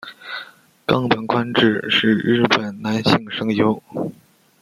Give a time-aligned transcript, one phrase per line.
[0.87, 3.83] 冈本宽志是日本男性声优。